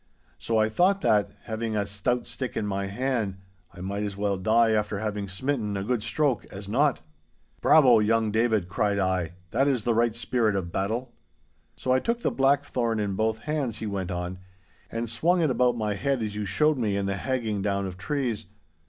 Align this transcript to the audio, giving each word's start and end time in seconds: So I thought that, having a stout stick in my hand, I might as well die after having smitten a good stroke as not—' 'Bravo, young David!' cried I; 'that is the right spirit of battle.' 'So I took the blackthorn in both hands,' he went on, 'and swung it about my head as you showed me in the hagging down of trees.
So 0.39 0.57
I 0.57 0.67
thought 0.67 1.01
that, 1.01 1.29
having 1.43 1.75
a 1.77 1.85
stout 1.85 2.25
stick 2.25 2.57
in 2.57 2.65
my 2.65 2.87
hand, 2.87 3.37
I 3.71 3.81
might 3.81 4.01
as 4.01 4.17
well 4.17 4.39
die 4.39 4.71
after 4.71 4.97
having 4.97 5.27
smitten 5.27 5.77
a 5.77 5.83
good 5.83 6.01
stroke 6.01 6.43
as 6.45 6.67
not—' 6.67 7.01
'Bravo, 7.61 7.99
young 7.99 8.31
David!' 8.31 8.67
cried 8.67 8.97
I; 8.97 9.33
'that 9.51 9.67
is 9.67 9.83
the 9.83 9.93
right 9.93 10.15
spirit 10.15 10.55
of 10.55 10.71
battle.' 10.71 11.13
'So 11.75 11.91
I 11.91 11.99
took 11.99 12.21
the 12.23 12.31
blackthorn 12.31 12.99
in 12.99 13.13
both 13.13 13.43
hands,' 13.43 13.77
he 13.77 13.85
went 13.85 14.09
on, 14.09 14.39
'and 14.89 15.07
swung 15.07 15.39
it 15.43 15.51
about 15.51 15.77
my 15.77 15.93
head 15.93 16.23
as 16.23 16.33
you 16.33 16.45
showed 16.45 16.79
me 16.79 16.97
in 16.97 17.05
the 17.05 17.17
hagging 17.17 17.61
down 17.61 17.85
of 17.85 17.95
trees. 17.95 18.47